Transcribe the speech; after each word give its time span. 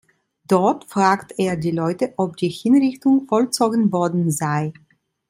Dort 0.47 0.85
fragt 0.85 1.35
er 1.37 1.55
die 1.57 1.69
Leute, 1.69 2.15
ob 2.17 2.35
die 2.35 2.49
Hinrichtung 2.49 3.27
vollzogen 3.27 3.91
worden 3.91 4.31
sei. 4.31 4.73